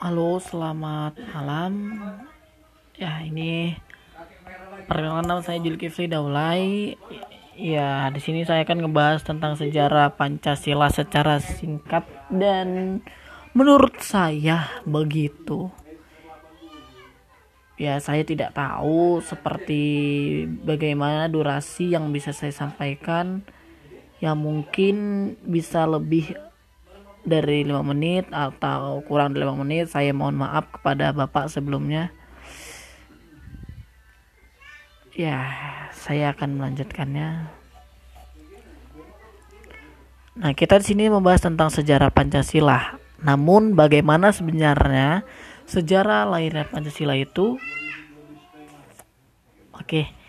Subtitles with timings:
[0.00, 2.00] Halo, selamat malam.
[2.96, 3.76] Ya, ini
[4.88, 6.96] perkenalkan nama saya Julkifli Daulay.
[7.52, 13.04] Ya, di sini saya akan ngebahas tentang sejarah Pancasila secara singkat dan
[13.52, 15.68] menurut saya begitu.
[17.76, 19.84] Ya, saya tidak tahu seperti
[20.64, 23.44] bagaimana durasi yang bisa saya sampaikan.
[24.16, 24.96] Ya, mungkin
[25.44, 26.32] bisa lebih
[27.26, 32.12] dari 5 menit atau kurang dari 5 menit saya mohon maaf kepada bapak sebelumnya.
[35.12, 35.52] Ya
[35.92, 37.50] saya akan melanjutkannya.
[40.40, 42.96] Nah kita di sini membahas tentang sejarah Pancasila.
[43.20, 45.28] Namun bagaimana sebenarnya
[45.68, 47.60] sejarah lahirnya Pancasila itu?
[49.76, 50.20] Oke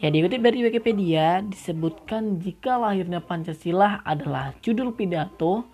[0.00, 5.68] Ya dikutip dari Wikipedia disebutkan jika lahirnya Pancasila adalah judul pidato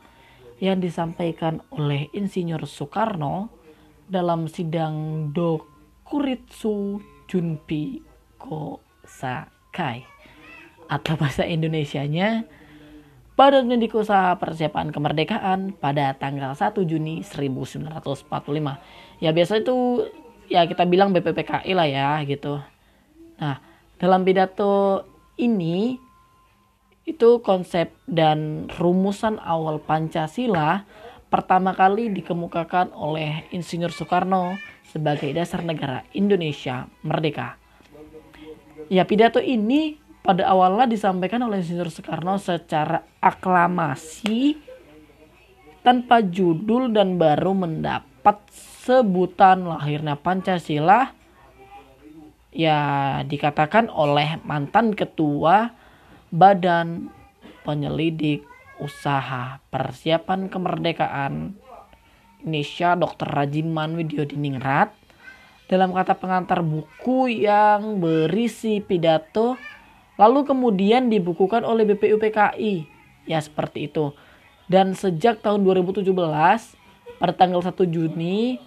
[0.62, 3.52] yang disampaikan oleh Insinyur Soekarno
[4.08, 8.00] dalam sidang Dokuritsu Junpi
[8.38, 10.06] Kosakai
[10.86, 12.46] atau bahasa Indonesianya
[13.36, 18.32] Badan Pendidik Usaha Persiapan Kemerdekaan pada tanggal 1 Juni 1945.
[19.20, 20.08] Ya biasa itu
[20.48, 22.56] ya kita bilang BPPKI lah ya gitu.
[23.36, 23.60] Nah,
[24.00, 25.04] dalam pidato
[25.36, 26.00] ini
[27.06, 30.82] itu konsep dan rumusan awal Pancasila
[31.30, 34.58] pertama kali dikemukakan oleh Insinyur Soekarno
[34.90, 37.62] sebagai dasar negara Indonesia merdeka.
[38.90, 44.58] Ya pidato ini pada awalnya disampaikan oleh Insinyur Soekarno secara aklamasi
[45.86, 48.42] tanpa judul dan baru mendapat
[48.82, 51.14] sebutan lahirnya Pancasila
[52.50, 52.80] ya
[53.22, 55.70] dikatakan oleh mantan ketua
[56.30, 57.10] Badan
[57.62, 58.46] Penyelidik
[58.82, 61.56] Usaha Persiapan Kemerdekaan.
[62.46, 63.26] Indonesia Dr.
[63.26, 64.94] Rajiman Widyodiningrat
[65.66, 69.58] dalam kata pengantar buku yang berisi pidato
[70.14, 72.74] lalu kemudian dibukukan oleh BPUPKI
[73.26, 74.14] ya seperti itu.
[74.70, 76.06] Dan sejak tahun 2017
[77.18, 78.58] pada tanggal 1 Juni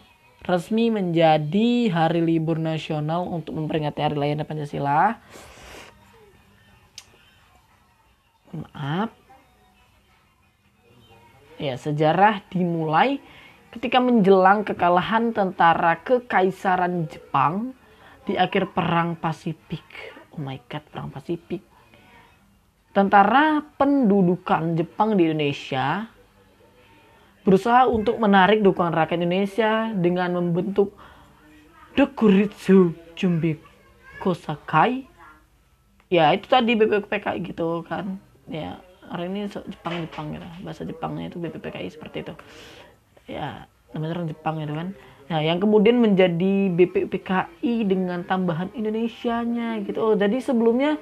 [0.43, 5.19] resmi menjadi hari libur nasional untuk memperingati hari lahirnya Pancasila
[8.53, 9.09] maaf.
[11.59, 13.19] Ya sejarah dimulai
[13.75, 17.75] ketika menjelang kekalahan tentara kekaisaran Jepang
[18.23, 19.83] di akhir perang Pasifik.
[20.31, 21.61] Oh my god perang Pasifik.
[22.95, 26.07] Tentara pendudukan Jepang di Indonesia
[27.43, 30.95] berusaha untuk menarik dukungan rakyat Indonesia dengan membentuk
[31.93, 33.59] Dokuritsu Jumbi
[34.23, 35.05] Kosakai.
[36.07, 40.47] Ya itu tadi BPPK gitu kan ya orang ini Jepang Jepang gitu.
[40.65, 42.33] Bahasa Jepangnya itu BPPKI seperti itu.
[43.29, 44.89] Ya namanya orang Jepang gitu kan.
[45.29, 50.01] Nah yang kemudian menjadi BPPKI dengan tambahan Indonesianya gitu.
[50.01, 50.97] Oh jadi sebelumnya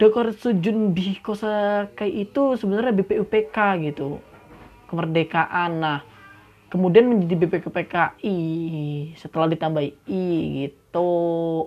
[0.00, 3.56] Dokor Junbi Kosakai itu sebenarnya BPUPK
[3.92, 4.20] gitu.
[4.88, 5.70] Kemerdekaan.
[5.76, 6.00] Nah
[6.72, 8.38] kemudian menjadi BPPKI
[9.20, 10.28] setelah ditambah I
[10.64, 11.12] gitu.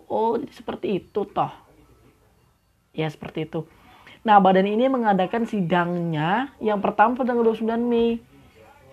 [0.10, 1.54] Oh jadi seperti itu toh.
[2.94, 3.70] Ya seperti itu
[4.24, 8.24] Nah, badan ini mengadakan sidangnya yang pertama pada tanggal 29 Mei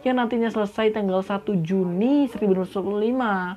[0.02, 3.54] yang nantinya selesai tanggal 1 Juni 1945.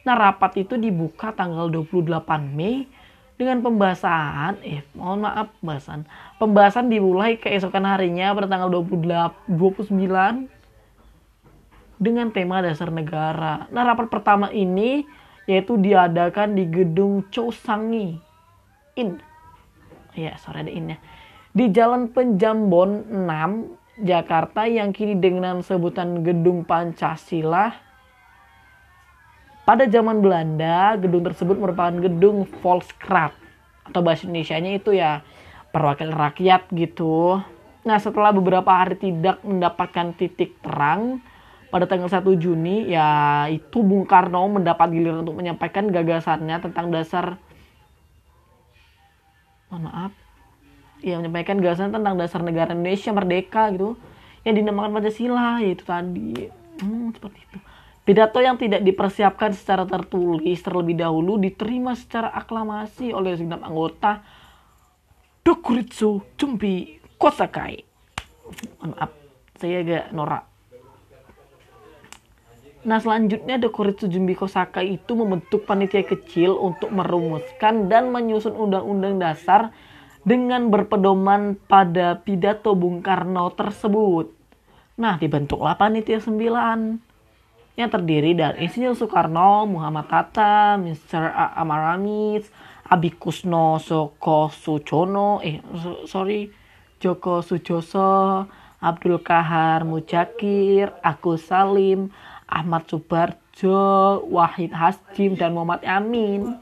[0.00, 2.88] Nah, rapat itu dibuka tanggal 28 Mei
[3.36, 6.08] dengan pembahasan, eh mohon maaf pembahasan.
[6.40, 10.48] Pembahasan dimulai keesokan harinya pada tanggal 28, 29
[12.00, 13.68] dengan tema dasar negara.
[13.68, 15.04] Nah, rapat pertama ini
[15.44, 18.16] yaitu diadakan di gedung Chosangi
[18.96, 19.20] In
[20.14, 20.98] ya sore ada innya.
[21.50, 27.90] Di Jalan Penjambon 6 Jakarta yang kini dengan sebutan Gedung Pancasila
[29.70, 33.30] pada zaman Belanda gedung tersebut merupakan gedung Volkskrant
[33.86, 35.22] atau bahasa Indonesia-nya itu ya
[35.70, 37.38] perwakilan rakyat gitu.
[37.86, 41.22] Nah setelah beberapa hari tidak mendapatkan titik terang
[41.70, 47.38] pada tanggal 1 Juni ya itu Bung Karno mendapat giliran untuk menyampaikan gagasannya tentang dasar
[49.70, 50.12] mohon maaf.
[51.00, 53.96] Ya menyampaikan gagasan tentang dasar negara Indonesia merdeka gitu.
[54.44, 56.50] Yang dinamakan Pancasila yaitu tadi.
[56.82, 57.58] Hmm, seperti itu.
[58.04, 64.20] Pidato yang tidak dipersiapkan secara tertulis terlebih dahulu diterima secara aklamasi oleh segenap anggota
[65.46, 67.86] Dokuritsu Jumbi Kosakai.
[68.82, 69.20] Maaf
[69.60, 70.49] saya agak norak
[72.80, 79.76] Nah selanjutnya Dokuritsu Jumbi Kosakai itu membentuk panitia kecil untuk merumuskan dan menyusun undang-undang dasar
[80.24, 84.32] dengan berpedoman pada pidato Bung Karno tersebut.
[84.96, 87.10] Nah dibentuklah panitia 9
[87.76, 91.32] yang terdiri dari Insinyur Soekarno, Muhammad Hatta, Mr.
[91.56, 92.48] Amaramis,
[92.88, 95.60] Abi Kusno Soko Sujono, eh
[96.04, 96.52] sorry,
[97.00, 98.44] Joko Sujoso,
[98.80, 102.12] Abdul Kahar Mujakir, Agus Salim,
[102.50, 106.58] Ahmad Subarjo, Wahid Hasjim, dan Muhammad Amin.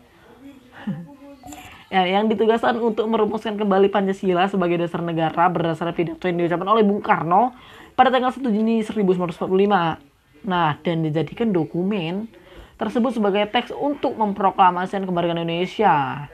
[1.92, 6.84] ya, yang ditugaskan untuk merumuskan kembali Pancasila sebagai dasar negara berdasarkan pidato yang diucapkan oleh
[6.84, 7.56] Bung Karno
[7.96, 10.44] pada tanggal 1 Juni 1945.
[10.46, 12.30] Nah, dan dijadikan dokumen
[12.78, 16.28] tersebut sebagai teks untuk memproklamasikan kemerdekaan Indonesia.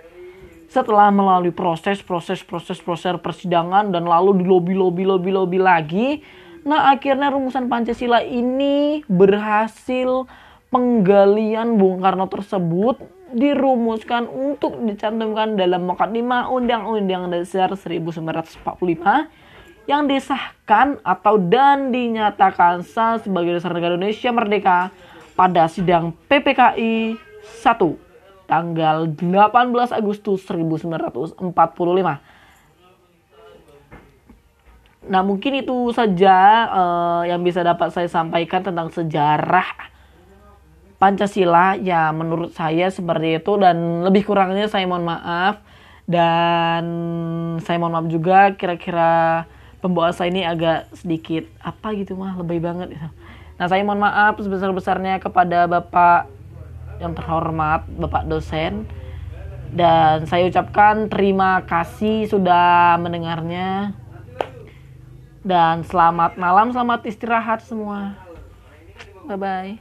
[0.69, 6.21] Setelah melalui proses, proses, proses, proses persidangan dan lalu di lobby, lobby, lobby, lobby lagi,
[6.65, 10.25] nah akhirnya rumusan Pancasila ini berhasil
[10.73, 12.99] penggalian Bung Karno tersebut
[13.35, 18.65] dirumuskan untuk dicantumkan dalam Mukadimah Undang-Undang Dasar 1945
[19.85, 24.89] yang disahkan atau dan dinyatakan sah sebagai dasar negara Indonesia merdeka
[25.37, 27.21] pada sidang PPKI
[27.61, 31.37] 1 tanggal 18 Agustus 1945.
[35.05, 39.93] Nah, mungkin itu saja uh, yang bisa dapat saya sampaikan tentang sejarah
[40.97, 43.53] Pancasila ya menurut saya seperti itu.
[43.61, 45.61] Dan lebih kurangnya saya mohon maaf.
[46.05, 46.85] Dan
[47.65, 49.45] saya mohon maaf juga kira-kira
[49.85, 53.09] pembawa saya ini agak sedikit apa gitu mah lebih banget gitu.
[53.61, 56.33] Nah saya mohon maaf sebesar-besarnya kepada Bapak
[57.05, 58.89] yang terhormat Bapak dosen.
[59.75, 63.93] Dan saya ucapkan terima kasih sudah mendengarnya
[65.45, 68.17] dan selamat malam selamat istirahat semua.
[69.29, 69.73] Bye bye